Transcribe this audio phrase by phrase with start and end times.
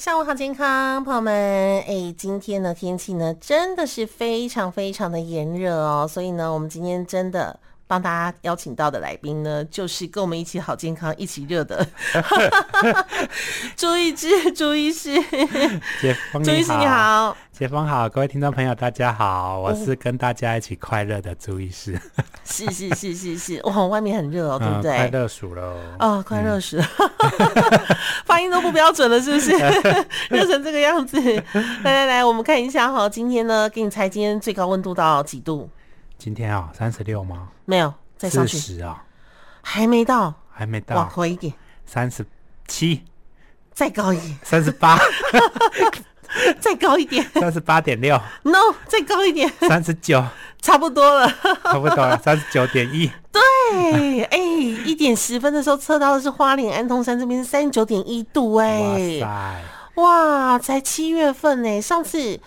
[0.00, 1.30] 下午好，健康朋友们，
[1.82, 7.60] 哎，今天的天气呢，真的是非常非常的炎热哦，所以呢，我们今天真的。
[7.90, 11.84] 帮大家邀请到的来宾呢，就是跟我们一起好健康、一起热的
[13.76, 15.20] 朱医师，朱医师，
[16.44, 22.00] 朱医师你好，解峰好，各位听众朋友大家好，我是跟大家一起快乐的朱医师，
[22.44, 24.96] 是是是是是，哇，外面很热哦，对不对？
[24.96, 26.76] 快热暑了哦，快乐暑，
[28.24, 29.50] 发音都不标准了，是不是？
[30.30, 31.20] 热成这个样子，
[31.82, 35.68] 来来来，我们看一下哈，今天呢，给你猜，今天最高温度到几度？
[36.20, 37.48] 今天啊，三十六吗？
[37.64, 39.02] 没有，再上十啊，
[39.62, 41.50] 还没到，还没到，往回一点，
[41.86, 42.22] 三十
[42.68, 43.02] 七，
[43.72, 44.98] 再高一点，三十八，
[46.60, 50.22] 再高一点，三十八点六，no，再高一点，三十九，
[50.60, 51.26] 差不多了，
[51.64, 54.36] 差不多了，三十九点一，对，哎，
[54.84, 59.62] 一点十分的时候测到的是花莲安通山这边是三十九点一度，哎，哇塞，
[60.02, 62.38] 哇，才七月份呢，上次。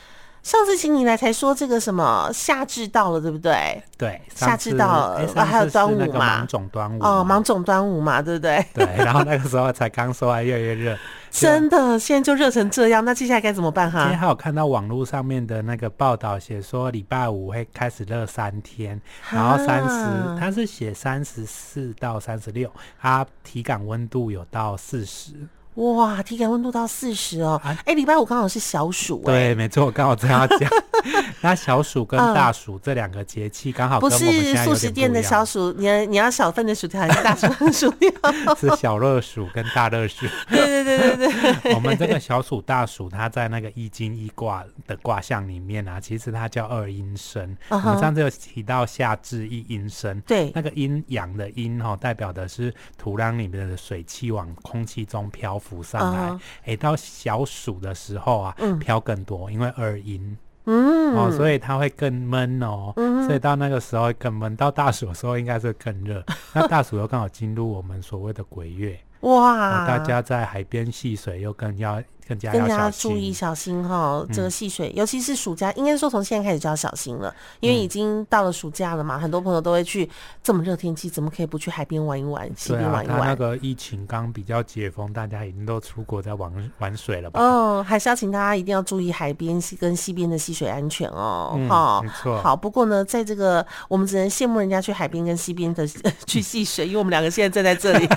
[0.44, 3.81] 上次请你来才说这个什么夏至到了，对不对？
[3.97, 6.19] 对，夏至到了，欸、还有端午嘛？
[6.19, 8.66] 芒种端午哦，芒种端午嘛，对不对？
[8.73, 10.97] 对，然后那个时候才刚说完越来越热，
[11.31, 14.02] 真的，现在就热成这样，那接下来该怎么办哈？
[14.02, 18.99] 今天还有看到网络上面的那个报道，写说礼拜五会开始热三天，
[19.31, 22.69] 然后三十，他是写三十四到三十六，
[23.02, 25.31] 它体感温度有到四十。
[25.76, 27.60] 哇，体感温度到四十哦！
[27.64, 30.70] 哎、啊，礼、欸、拜五刚好是小暑、欸，对，没错，我刚好这样讲。
[31.42, 38.10] 那小暑跟大暑这两个节气刚好不是素食店的小暑，你要你要小份的薯条还是大薯的薯条？
[38.56, 40.26] 是小热暑跟大热暑。
[40.48, 41.74] 对对对对对。
[41.76, 47.44] 我们这个小暑大暑，它在那个易经一卦的卦象里面啊，其实它叫二阴生。
[47.70, 47.88] Uh -huh.
[47.88, 55.60] 我们上次有提到夏至一阴生，对，那个阴阳的阴哈、哦，代表的是土壤里面的水汽往空气中飘。
[55.64, 56.39] 浮上来，哎、uh -huh.
[56.66, 64.54] 欸，到小暑的时候啊，飘、嗯、更多，因为耳阴，嗯，哦，所以它会更闷哦、嗯，所以到那个时候会更闷。
[64.55, 66.23] 到大暑的时候应该是更热，
[66.54, 72.02] 那大暑又刚好进入我们所谓的鬼月，哇，大家在海边戏水又更要。
[72.26, 80.10] 更加要，要注意小心哈，这个戏水、嗯，尤其是暑假，应该说从现在开始就要小心了，因为已经到了暑假了嘛，嗯、很多朋友都会去。
[80.42, 83.20] 这么热天气，怎么可以不去海边玩一玩、溪边玩一玩？
[83.20, 87.42] 啊、那个疫情刚比较解封，大家已经都出国在玩玩水了吧？
[87.42, 91.56] 嗯，还是要请大家一定要注意海边跟溪边的戏水安全哦。
[91.58, 92.42] 嗯，哦、没错。
[92.42, 95.86] 好，不过呢，在这个我们只能羡慕人家去海边跟溪边的
[96.26, 98.08] 去戏水，因为我们两个现在站在这里，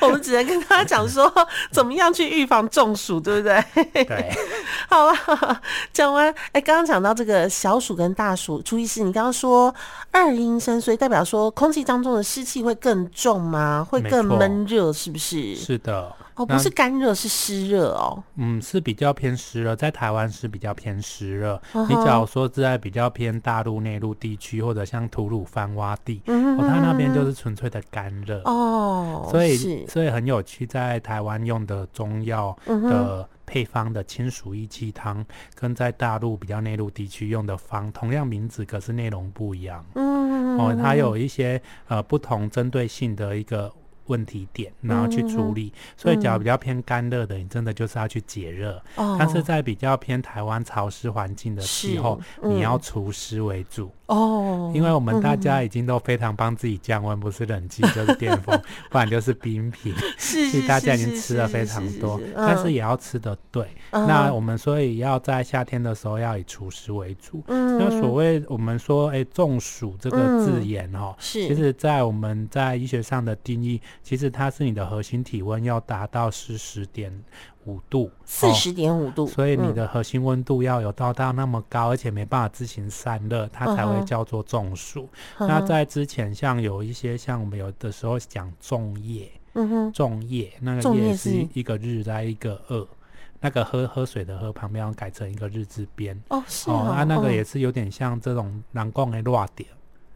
[0.00, 1.32] 我们只能跟大家讲说，
[1.70, 3.22] 怎么样去预防中暑。
[3.22, 3.64] 对不对？
[4.04, 4.30] 对，
[4.90, 5.60] 好了，
[5.92, 6.34] 讲完。
[6.50, 9.72] 哎，刚刚讲到这个小暑跟大暑，朱医师，你刚刚说
[10.10, 13.86] 二阴生，所以代表说空气当中的湿气会更重吗？
[13.88, 15.54] 会更闷热，是不是？
[15.54, 16.12] 是的。
[16.42, 18.22] 哦，不是干热，是湿热哦。
[18.36, 21.60] 嗯，是比较偏湿热，在台湾是比较偏湿热。
[21.72, 21.88] Uh -huh.
[21.88, 26.68] 你假如说是在比较偏大陆内陆地区，或者像吐鲁番洼地，哦、uh.
[26.68, 29.24] 它那边就是纯粹的干热哦。
[29.26, 29.30] Uh.
[29.30, 35.28] 所以，所以很有趣，在台湾用的中药的配方的清暑益气汤，uh.
[35.54, 39.84] 跟在大陆比较内陆地区用的方，同样名字，可是内容不一样。
[39.94, 40.62] 嗯、uh.
[40.62, 43.72] 哦，它有一些呃不同针对性的一个。
[44.06, 45.72] 问题点，然后去处理。
[45.74, 49.16] 嗯、所以，假如比较偏干热的、嗯，你真的就是要去解热、哦。
[49.18, 53.90] 但是在比较偏台湾潮湿环境的时候、嗯，你要除湿为主。
[54.06, 59.94] 哦，因为我们大家已经都非常帮自己降温，不是冷气就是电风， 不然就是冰品。
[60.18, 63.66] 是，大家已经吃了非常多，但是也要吃的对。
[63.90, 67.42] 嗯、那我们所以要在夏天的时候要以除湿为主。
[67.46, 73.80] 嗯，那所谓我们说，哎，中暑这个字眼哦，是，其实在我们在医学上的定义。
[74.02, 77.12] 其实它是你的核心体温要达到四十点
[77.64, 85.08] 五度，四十点五度，所以你的核心温度要有到到那么高，嗯、而且没办法自行散热，它才会叫做中暑。
[85.38, 92.86] 嗯、那在之前，像有一些像我们有的时候讲粽叶，嗯哼，粽叶那个叶是一个日在一个二，
[93.40, 96.20] 那个喝喝水的喝旁边要改成一个日字边。
[96.28, 99.66] 哦，是哦，那、啊、那个也是有点像这种人讲的落掉，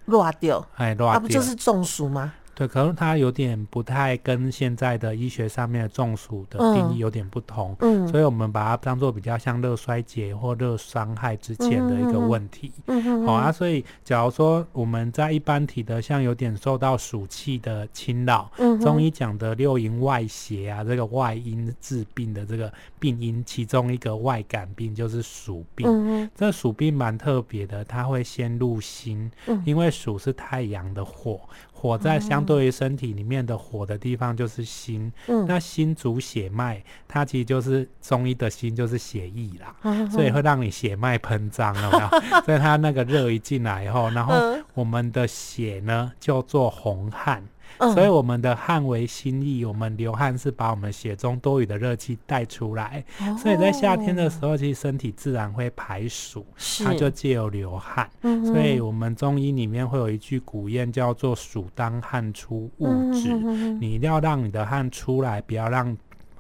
[0.07, 2.33] 落掉，哎，热掉，啊不就是中暑吗？
[2.57, 29.31] 对，可能它有点不太跟现在的医学上面的中暑的定义有点不同，嗯，所以我们把它当做比较像热衰竭或热伤害之前的一个问题，嗯嗯，好啊，所以假如说我们在一般体的像有点受到暑气的侵扰，嗯，中医讲的六淫外邪啊，这个外因治病的这个病因，其中一个外感病就是暑病，嗯，这暑病蛮特别的，它会先入心，
[29.67, 31.39] 因为暑是太阳的火，
[31.79, 42.41] 火在相对于身体里面的火的地方就是心，嗯，那心主血脉，它其实就是中医的心就是血液啦，嗯，所以会让你血脉喷张，了没有？
[42.47, 44.35] 所以它那个热一进来以后，然后
[44.73, 47.45] 我们的血呢叫做红汗。
[47.79, 53.05] 所以我们的汗为心意，我们流汗是把我们血中多余的热气带出来。
[53.21, 56.47] 哦、所以在夏天的时候，其实身体自然会排暑，
[56.85, 58.09] 它就借由流汗。
[58.23, 65.97] 嗯、所以我们中医里面会有一句古谚叫做“暑当汗出，物止”，嗯、哼哼你一定要让你的汗出来，不要让。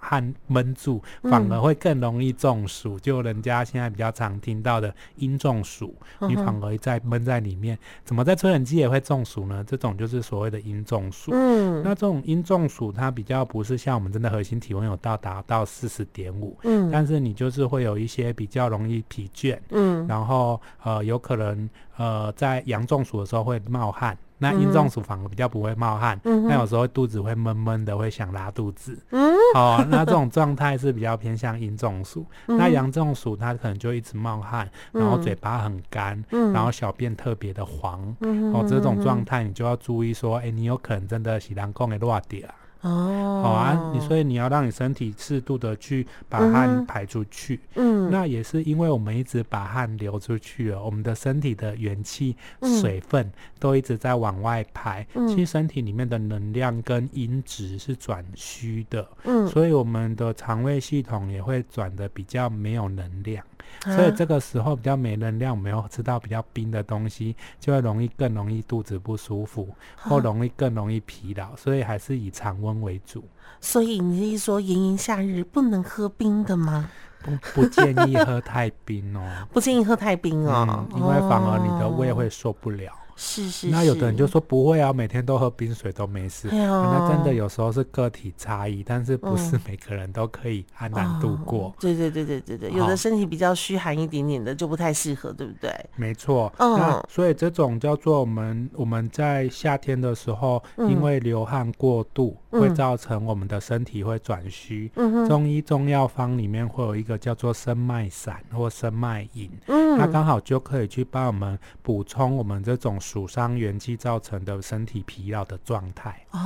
[0.08, 2.96] 汗闷住，反而会更容易中暑。
[2.96, 7.76] 嗯、就人家现在比较常听到的阴中暑，你反而会在闷在里面。
[8.04, 9.64] 怎么在吹冷气也会中暑呢？
[9.66, 11.32] 这种就是所谓的阴中暑。
[11.34, 16.56] 嗯，那这种阴中暑，它比较不是像我们真的核心体温有到达到四十点五。
[16.62, 19.58] 嗯，但是你就是会有一些比较容易疲倦。
[19.70, 24.16] 嗯，然后呃，有可能呃，在阳中暑的时候会冒汗。
[24.38, 28.98] 那阴中暑反而比较不会冒汗，那、嗯、有时候肚子会闷闷的，会想拉肚子。
[29.10, 32.26] 嗯，哦，那这种状态是比较偏向阴中暑。
[32.46, 38.14] 嗯、那阳中暑它可能就一直冒汗，嗯、然后嘴巴很干，嗯、然后小便特别的黄。
[38.20, 42.48] 嗯，哦，这种状态你就要注意说，哎、欸，你有可能真的是人讲的热掉。
[42.82, 52.36] 哦，好啊，你所以你要让你身体适度的去把汗排出去，嗯，那也是因为我们一直把汗流出去了，我们的身体的元气、
[52.80, 63.44] 水分都一直在往外排，嗯，其实身体里面的能量跟阴质是转虚的，嗯，所以我们的肠胃系统也会转的比较没有能量。
[63.84, 71.54] 所以这个时候比较没能量，没有吃到比较冰的东西，就会容易更容易肚子不舒服，或容易更容易疲劳。
[71.56, 73.24] 所以还是以常温为主。
[73.60, 76.90] 所以你是说炎炎夏日不能喝冰的吗？
[77.22, 79.22] 不不建议喝太冰哦，
[79.52, 82.92] 不建议喝太冰哦，嗯，因为反而你的胃会受不了。
[82.92, 86.48] 是是，是，那有的人就说不会啊，每天都喝冰水都没事。
[86.52, 91.68] 那真的有时候是个体差异，但是不是每个人都可以安然度过。
[91.68, 95.72] 嗯哦、对对对对对对，有的身体比较虚寒一点点的就不太适合，对不对？
[95.96, 96.52] 没错。
[96.58, 96.78] 嗯。
[96.78, 104.90] 那所以这种叫做我们我们在夏天的时候，因为流汗过度，嗯、会造成我们的身体会转虚。
[104.96, 105.28] 嗯哼。
[105.28, 112.96] 中医中药方里面会有一个叫做生脉散或生脉饮，嗯，它刚好就可以去帮我们补充我们这种。
[113.06, 116.38] 暑伤元气造成的身体疲劳的状态哦，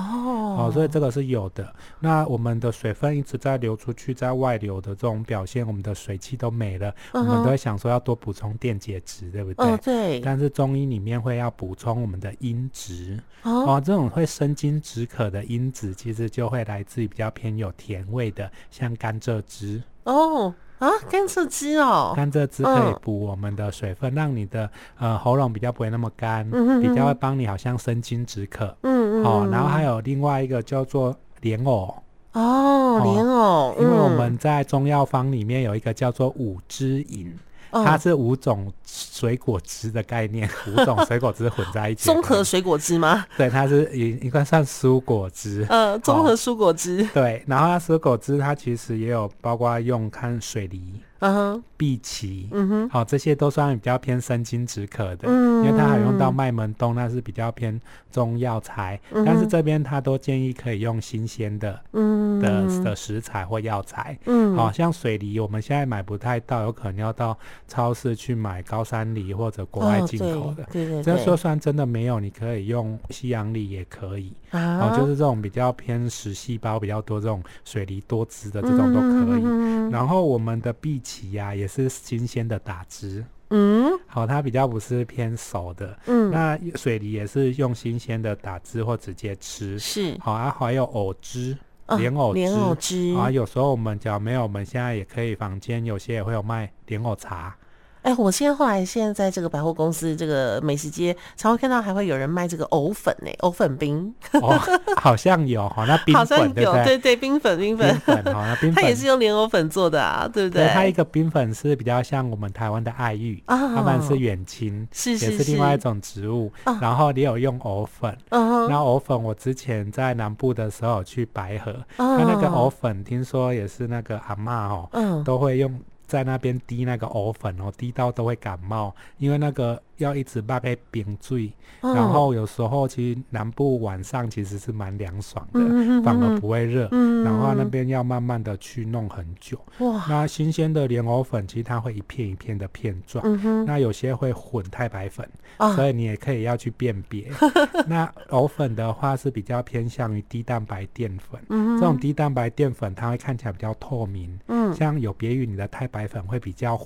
[0.58, 1.74] 哦，所以这个是有的。
[1.98, 9.64] 那我们的水分一直在流出去，在外流的这种表现，我们的水气都没了，嗯、我们都会想说要多补充电解质，对不对？
[9.64, 10.20] 哦、对。
[10.20, 20.54] 但是中医里面会要补充我们的阴质哦，哦，这种会生津止渴的阴质，其实就会来自于比较偏有甜味的，像甘蔗汁哦。
[20.78, 28.74] 啊，甘蔗汁哦，甘蔗汁可以补我们的水分，嗯、让你的呃喉咙比较不会那么干，嗯、哼哼比较会帮你好像生津止渴。
[28.80, 29.24] 嗯嗯。
[29.26, 31.94] 哦，然后还有另外一个叫做莲藕。
[32.32, 33.76] 哦，莲藕。
[33.78, 37.30] 因为我们在中药方里面有一个叫做五汁饮。
[37.72, 42.04] 它是五种水果汁的概念， 五种水果汁混在一起。
[42.04, 43.24] 综合水果汁吗？
[43.36, 45.66] 对，它是一应该算蔬果汁。
[45.68, 47.02] 呃，综合蔬果汁。
[47.02, 47.08] 哦。
[47.14, 50.94] 对，然后它蔬果汁，它其实也有包括用看水梨。
[51.20, 57.80] 嗯哼，碧琪，嗯哼，好，这些都算比较偏生津止渴的，嗯，因为它还用到麦门冬，那是比较偏
[58.10, 62.20] 中药材，但是这边它都建议可以用新鲜的，嗯。
[62.40, 67.36] 的的食材或药材，嗯，好像水梨，我们现在买不太到，有可能要到
[67.68, 81.20] 超市去买高山梨或者国外进口的，对对对，这就算真的没有，你可以用西洋梨也可以，啊，就是这种比较偏食细胞比较多这种水梨多汁的这种都可以，然后我们的荸荠。
[81.20, 91.58] 起呀，也是新鲜的打汁，嗯，好，它比较不是偏熟的，嗯，那水梨也是用新鲜的打汁或直接吃，是，好啊，还有藕汁，
[91.98, 93.14] 莲藕汁，莲藕汁。
[93.16, 97.56] 啊，有时候我们讲没有，我们现在也可以房间有些也会有卖莲藕茶。
[98.02, 104.12] 哎，我现在后来现在在这个百货公司这个美食街，常会看到还会有人卖这个藕粉呢，藕粉冰。
[104.40, 104.58] 哦，
[104.96, 106.84] 好像有哈，那冰粉对不对？
[106.84, 107.90] 对对，冰粉冰粉。
[107.90, 108.74] 冰粉哈，那冰 粉。
[108.74, 110.66] 它也是用莲藕粉做的啊，对不对？
[110.68, 116.50] 它一个冰粉是比较像我们台湾的爱玉，它们是远亲，是也是另外一种植物。
[116.80, 125.78] 然后你有用藕粉，那藕粉我之前在南部的时候去白河，它那个藕粉听说也是那个阿嬷哦，都会用。
[126.10, 136.88] 在那边滴那个藕粉哦，滴到都会感冒，因为那个要一直把它冰水，嗯、然后有时候其实南部晚上其实是蛮凉爽的，嗯、反而不会热。
[136.92, 139.58] 嗯、然后那边要慢慢的去弄很久。
[139.78, 147.30] 哇，那新鲜的莲藕粉其实它会一片一片的片状，嗯、那有些会混太白粉，啊、所以你也可以要去辨别。
[147.86, 156.76] 那藕粉的话是比较偏向于低蛋白淀粉，嗯、这种低蛋白淀粉它会看起来比较透明，嗯、像有别于你的太白粉会比较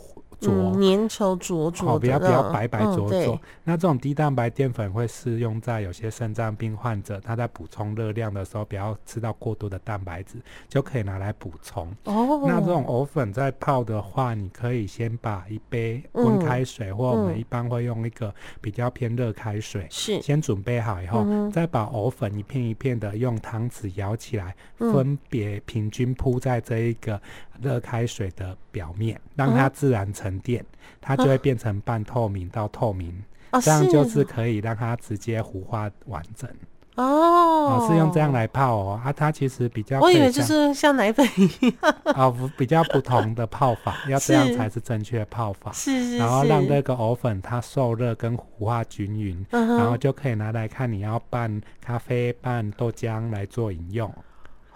[0.51, 3.39] 粘稠浊浊好，比较比较白白浊浊、嗯。
[3.65, 11.89] 那这种低蛋白淀粉会适用在有些肾脏病患者，他在补充热量的时候，不要吃到过多的蛋白质，就可以拿来补充。
[12.05, 20.21] 哦，那这种藕粉在泡的话，你可以先把一杯温开水、嗯，或我们一般会用一个比较偏热开水，是。
[20.23, 27.21] 先准备好以后，嗯、再把藕粉一片一片的用汤匙舀起来，嗯、分别平均铺在这一个
[27.61, 30.63] 热开水的表面，让它自然沉淀。
[30.63, 33.13] 嗯它就会变成半透明到透明，
[33.51, 36.49] 啊、这样就是可以让它直接糊化完整。
[36.95, 39.01] 哦，哦，是用这样来泡哦。
[39.05, 41.95] 啊，它其实比较，我以为就是像奶粉一样。
[42.17, 45.71] 哦，比较不同的泡法， 要这样才是正确的泡法。
[45.73, 46.17] 是是是。
[46.17, 54.11] 然后让这个藕粉它受热跟糊化均匀，嗯，然后就可以拿来看你要拌咖啡、拌豆浆来做饮用。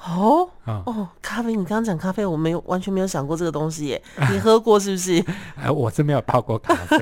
[0.06, 4.02] 哦、嗯，哦，咖啡，你刚刚讲咖啡，我没有完全没有想过这个东西耶。
[4.30, 5.18] 你喝过是不是？
[5.56, 6.96] 哎、呃，我是没有泡过咖啡。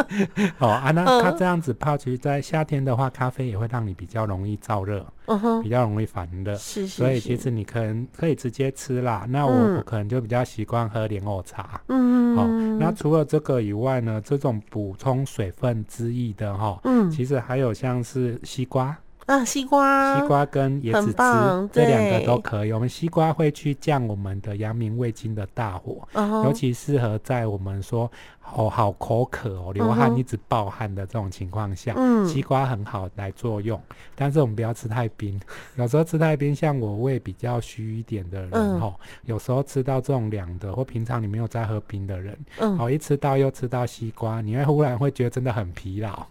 [0.58, 6.56] 哦啊，那它这样子泡，其实，在夏天的话，咖啡也会让你比较容易燥热，嗯哼，比较容易烦热。
[6.56, 6.96] 是是，是。
[6.96, 9.26] 所以其实你可能可以直接吃啦。
[9.28, 11.80] 那我、嗯、我可能就比较习惯喝莲藕茶。
[11.88, 12.46] 嗯好、哦，
[12.80, 18.96] 那除了这个以外呢，这种补充水分之意的哈、哦，嗯，其实还有像是西瓜。
[19.30, 22.72] 啊，西瓜，西瓜跟椰子汁这两个都可以。
[22.72, 26.42] 我们西瓜会去降我们的阳明胃经的大火，uh-huh.
[26.46, 28.10] 尤其适合在我们说
[28.56, 32.26] 哦好口渴哦，流汗一直暴汗的这种情况下，uh-huh.
[32.26, 33.80] 西瓜很好来作用。
[34.16, 35.40] 但是我们不要吃太冰，
[35.78, 39.06] 有时候吃太冰，像我胃比较虚一点的人哦，uh-huh.
[39.26, 46.26] 有时候吃到这种凉的，或平常你没有在喝冰的人，嗯，好，一吃到又吃到西瓜，你会忽然会觉得真的很疲劳。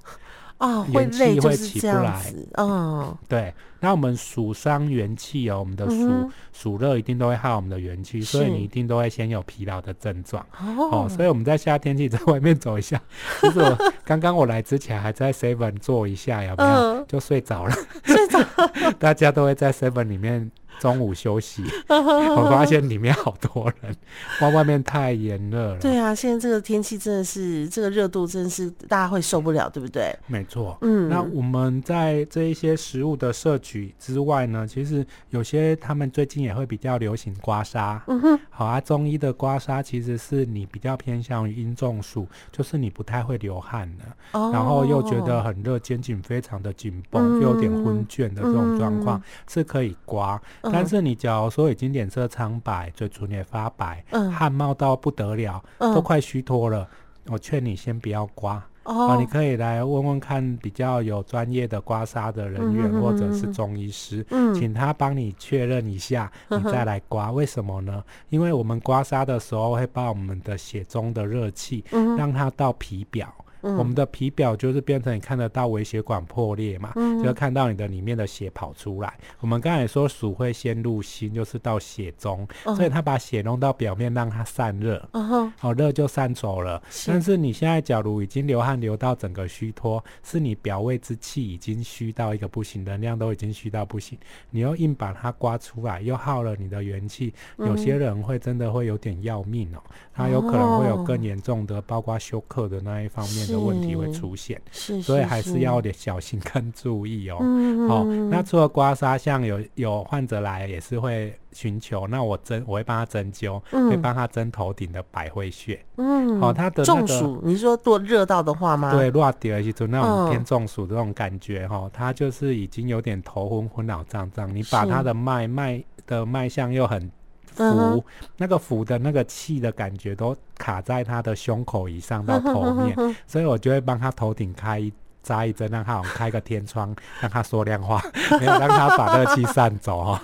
[0.59, 3.53] 啊、哦，元气会起不来，嗯，对。
[3.81, 10.45] 那我们暑伤元气哦，我们的暑暑热一定都会害我们的元气，所以你一定都会先有疲劳的症状。
[10.91, 13.01] 哦，所以我们在夏天气在外面走一下，
[13.39, 16.69] 其 实我 刚刚我来之前还在 Seven 坐一下，有没有？
[16.69, 17.73] 嗯、就睡着了，
[18.03, 18.39] 睡着。
[18.99, 20.51] 大家都会在 Seven 里面。
[20.79, 23.95] 中午休息， 我发现里面好多人，
[24.41, 25.79] 哇，外面太炎热了。
[25.79, 30.15] 对啊，现在这个天气真的是，这个热度真的是大家会受不了，对不对？
[30.27, 37.99] 没错，嗯，那我们在这一些食物的摄取之外呢，其实有些他们最近也会比较流行刮痧。
[38.07, 44.05] 嗯哼，好啊，中医的刮痧其实是你比较偏向于阴中暑，就是你不太会流汗的，
[44.39, 50.41] 哦，然后又觉得很热，肩颈非常的紧绷，嗯，又有点昏倦的这种状况，嗯，是可以刮。
[50.63, 56.87] 但是你假如说已经脸色苍白，嘴唇也发白，嗯，汗冒到不得了，嗯，都快虚脱了，
[57.27, 58.63] 我劝你先不要刮。
[58.83, 67.27] 哦，啊，你可以来问问看比较有专业的刮痧的人员，嗯，或者是中医师，嗯，请他帮你确认一下，你再来刮。
[67.27, 67.35] 嗯。
[67.35, 68.03] 为什么呢？
[68.29, 73.31] 因为我们刮痧的时候会把我们的血中的热气，嗯，让它到皮表。
[73.61, 79.13] 嗯、我们的皮表就是变成你看得到微血管破裂嘛，嗯、就看到你的里面的血跑出来。
[79.39, 86.81] 我们刚才说鼠会先入心，就是到血中，嗯、所以它把血弄到表面，让它散热，嗯，好热就散走了。
[86.89, 87.11] 是。
[87.11, 94.17] 但是你现在假如已经流汗流到整个虚脱，是你表位之气已经虚到一个不行，能量都已经虚到不行，
[94.49, 99.81] 你又硬把它刮出来，又耗了你的元气，嗯，有些人会真的会有点要命哦，
[100.13, 107.37] 他有可能会有更严重的，包括休克的那一方面的问题会出现，是，所以还是要有点小心跟注意哦。
[107.41, 115.79] 嗯， 好，那除了刮痧，像有有患者来也是会寻求，那我针我会帮他针灸，嗯、会帮他针头顶的百会穴。
[115.97, 118.91] 嗯，好，他的、那个、中暑，你说多热到的话吗？
[118.91, 127.09] 对，热掉就那种偏中暑的这种感觉哈、嗯，他就是已经有点头昏昏脑胀胀，你把他的脉脉的脉象又很。
[127.53, 128.03] 浮、嗯、
[128.37, 138.01] 那个浮的那个气的感觉都卡在他的胸口以上到头面，嗯、所以我就会帮他头顶开一扎一针，让他开个天窗，让他说亮话，
[138.39, 140.21] 没有让他把热气散走哈，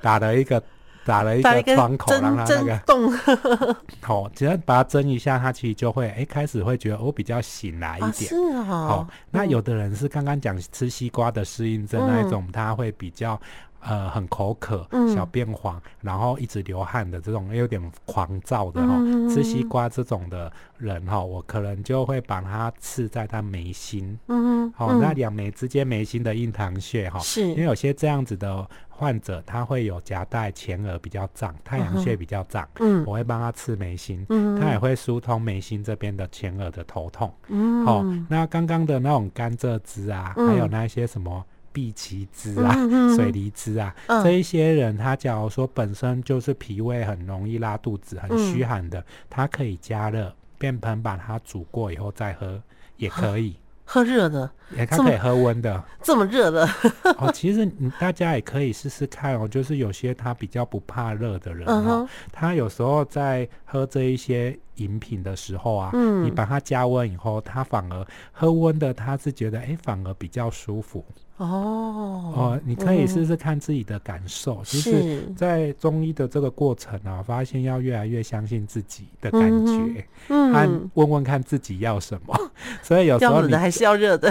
[0.00, 0.62] 打了一个。
[1.04, 3.10] 打了一个窗口，让他那个动。
[4.02, 8.10] 好，只要把它蒸一下，他其实就会哎、欸、开始会觉得我比较醒来一点。
[8.10, 8.62] 啊是哦。
[8.64, 13.40] 好，那有的人是刚刚讲吃西瓜的适应症那一种，他会比较
[13.80, 27.48] 呃，很口渴，小便黄，嗯、然后一直流汗的这种有点狂躁的哈，嗯、吃西瓜这种的人哈，我可能就会把它刺在他眉心，嗯好、哦，那两眉之间眉心的印堂穴哈，是。
[27.48, 41.44] 因为有些这样子的患者，他会有夹带前额比较胀，太阳穴比较胀，嗯，我会帮他刺眉心，嗯，他也会疏通眉心这边的前额的头痛，嗯，好、哦，那刚刚的那种甘蔗汁啊，嗯、还有那些什么。
[41.72, 52.60] 荸荠汁啊，嗯、水梨汁啊，嗯、这一些人，他假如说本身就是脾胃很容易拉肚子、很虚寒的，嗯、他可以加热便盆把它煮过以后再喝，
[52.96, 53.56] 也可以。
[53.90, 56.68] 喝热的，也他可以喝温的，这么热的
[57.16, 57.32] 哦。
[57.32, 71.02] 其实你大家也可以试试看哦，就是有些他比较不怕热的人哦，嗯、他有时候在喝这一些饮品的时候啊，嗯，你把它加温以后，他反而喝温的，他是觉得哎，反而比较舒服。
[71.38, 74.56] 哦哦，你可以试试看自己的感受。
[74.56, 82.36] 嗯、其实，在中医的这个过程啊，发现要越来越相信自己的感觉，嗯，和问问看自己要什么。
[82.82, 84.28] 所以有时候你的还是要热的，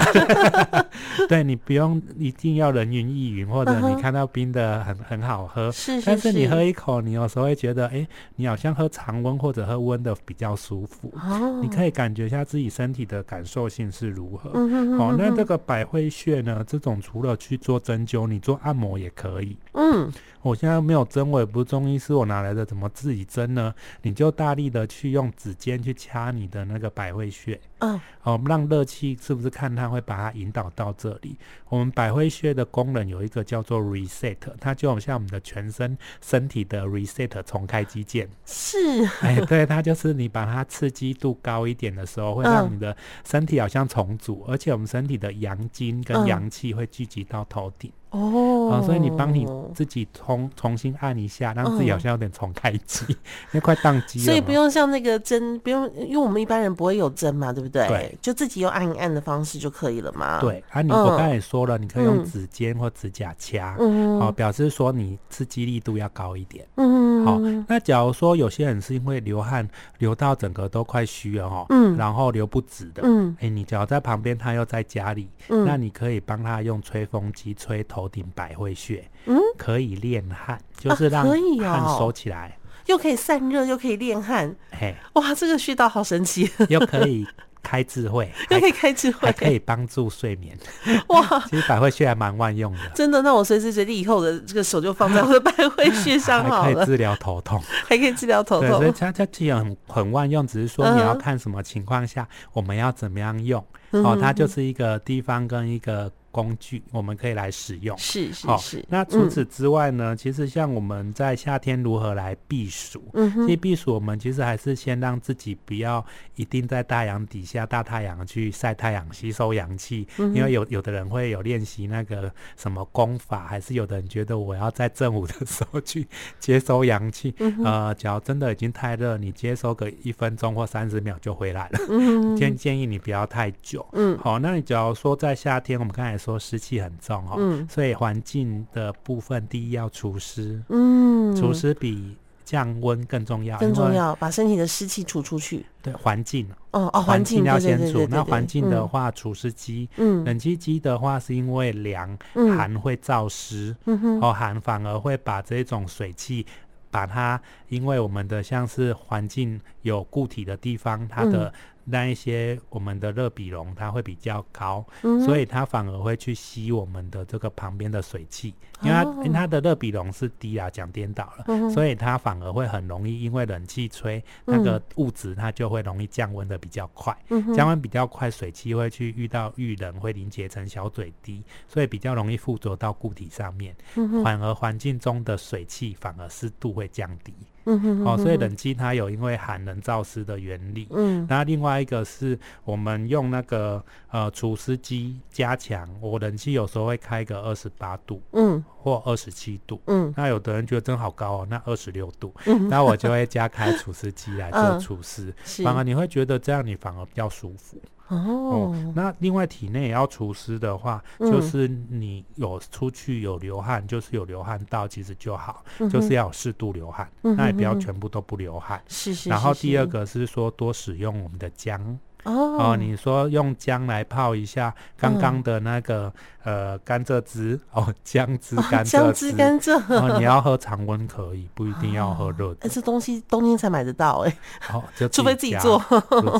[1.29, 11.09] 对，你不用一定要人云亦云，或者你看到冰的很很好喝，是，但是你喝一口，你有时候会觉得，哎，你好像喝常温或者喝温的比较舒服。
[11.15, 14.51] 哦，你可以感觉一下自己身体的感受性是如何。
[14.55, 16.96] 嗯哦，那这个百会穴呢，这种。
[17.01, 19.57] 除了去做针灸，你做按摩也可以。
[19.73, 20.11] 嗯，
[20.41, 23.73] 我现在没有针，我也不是中医师，我哪来的怎么自己针呢？
[24.01, 27.59] 你就大力的去用指尖去掐你的那个百会穴。
[27.79, 31.37] 嗯，哦，让热气是不是看它会把它引导到这里？
[31.69, 38.27] 我们百会穴的功能有一个叫做 reset，它就好像我们的全身身体的 reset 重开机键。
[38.45, 38.77] 是，
[39.21, 47.91] 哎，对，它就是你把它刺激度高一点的时候，会让你的身体好像重组，而且我们身体的阳精跟阳气会聚集到头顶。
[48.09, 53.03] 哦、嗯，所以你帮你自己重重新按一下，让自己好像有点重开机，
[53.51, 54.25] 因为快宕机了。
[54.25, 57.85] 所以不用像那个针，不用，因为我们一般人不会有针嘛，对不对？
[57.89, 60.39] 对，就自己用按一按的方式就可以了嘛。
[60.39, 66.65] 对，啊你，你、嗯、我刚才也说了，你可以用指尖或指甲掐，嗯，好，表示说你刺激力度要高一点。
[66.75, 69.67] 嗯，好，那假如说有些人是因为流汗
[69.97, 77.97] 流到整个都快虚了哈，嗯，然后流不止的，嗯，哎、欸，你只要在旁边，他又在家里，嗯，那你可以帮他用吹风机吹头。
[77.97, 82.55] 头顶百会穴，嗯，可以练汗，就是让汗收起来，
[82.85, 87.25] 又可以散热，又可以练汗，嘿，哇，这个穴道好神奇，又可以
[87.67, 90.57] 开智慧， 又可以开智慧，还可以帮助睡眠，
[91.09, 93.21] 哇， 其实百会穴还蛮万用的，真的。
[93.21, 106.09] 那我随时随地以后的这个手就放在我的百会穴上好了，还可以治疗头痛，还可以治疗头痛，所以它它既然很很万用，只是说你要看什么情况下我们要怎么样用，哦，它就是一个地方跟一个。
[106.37, 108.85] 工具我们可以来使用，是是是。
[108.87, 110.13] 那除此之外呢？
[110.13, 113.01] 嗯、其实像我们在夏天如何来避暑？
[113.13, 126.05] 嗯哼，其实避暑我们其实还是先让自己不要一定在太阳底下大太阳去晒太阳吸收阳气，嗯、因为有有的人会有练习那个什么功法，还是有的人觉得我要在正午的时候去
[126.39, 127.33] 接收阳气。
[127.39, 131.79] 嗯、呃，只要真的已经太热，你接收个一分钟或三十秒就回来了。
[131.89, 133.83] 嗯建建议你不要太久。
[133.93, 136.26] 嗯，好，那你假如说在夏天，我们刚才说。
[136.27, 145.65] 说湿气很重哦，嗯、所以环境的部分第一要除湿，嗯，除湿比降温更重要，更重要，把身体的湿气除出去。
[145.81, 148.05] 对，环境哦哦，环境要先除。
[148.09, 156.45] 那环境的话，除湿机，嗯，冷气机的话是因为凉寒会燥湿，嗯哼，哦寒反而会把这种水汽
[156.91, 161.53] 把它，因为我们的像是环境有固体的地方，它的。
[161.89, 187.33] 那一些我们的热比容它会比较高，嗯、所以它反而会去吸我们的这个旁边的水汽，因为它、它的热比容是低啊，讲颠倒了，嗯、所以它反而会很容易因为冷气吹、嗯、那个物质它就会容易降温的比较快，嗯、降温比较快，水汽会去遇到遇冷会凝结成小水滴，所以比较容易附着到固体上面，嗯、反而环境中的水汽反而湿度会降低。
[187.67, 190.87] 嗯哼，哦，所以冷气它有因为寒能燥湿的原理。
[190.91, 207.77] 嗯，那另外一个是我们用那个呃除湿机加强，我冷气有时候会开个二十八度，嗯，或二十七度，嗯，那有的人觉得真好高哦，那二十六度，嗯，那我就会加开除湿机来做除湿，嗯、反而你会觉得这样你反而比较舒服。
[208.07, 218.81] 哦，哦，那另外体内也要除湿的话，嗯、就是你有出去有流汗，就是有流汗到其实就好，嗯、就是要有适度流汗，那也不要全部都不流汗。
[218.87, 219.29] 是是。
[219.29, 221.99] 然后第二个是说多使用我们的姜。
[222.23, 226.13] 哦，你说用姜来泡一下刚刚的那个、嗯、
[226.47, 229.77] 呃甘蔗汁 哦，姜汁甘蔗汁，姜汁甘蔗。
[229.89, 232.59] 哦，你要喝常温可以，不一定要喝热的。
[232.63, 234.37] 哎、哦，这东西冬天才买得到哎。
[234.71, 235.77] 哦，就除非自己做，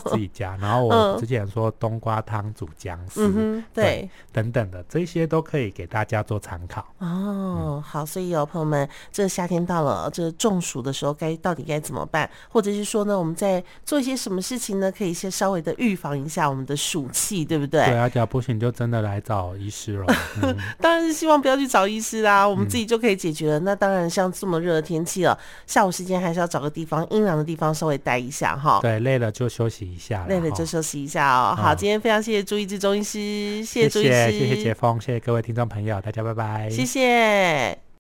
[0.06, 0.56] 自己加。
[0.62, 6.82] 然后我之前说冬瓜汤煮姜丝、嗯，对，等等的这些都可以给大家做参考。
[7.00, 12.30] 哦、嗯，好，所以有、哦、朋友们，这个、夏天到了，这个、中暑的时候该到底该怎么办？
[12.48, 14.90] 或者是说呢，我们在做一些什么事情呢？
[14.90, 17.86] 可以先稍微的预防一下我们的暑气，对不对？
[17.86, 20.16] 对啊，假如不行就真的来找医师了。
[20.42, 23.60] 嗯、当然是希望不要去找医师啦，我们自己就可以解决了。
[23.60, 28.80] 嗯、那当然，像这么热的天气了，下午时间还是要找个地方阴凉的地方稍微待一下哈。
[28.82, 31.56] 对，累了就休息一下，累了就休息一下哦。
[31.56, 37.87] 好，今天非常谢谢朱医师中医师，谢谢朱医师，谢谢杰峰，谢谢各位听众朋友，大家拜拜，谢谢。